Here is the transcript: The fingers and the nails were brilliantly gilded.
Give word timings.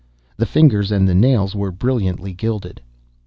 The 0.35 0.47
fingers 0.47 0.91
and 0.91 1.07
the 1.07 1.13
nails 1.13 1.53
were 1.55 1.69
brilliantly 1.69 2.33
gilded. 2.33 2.81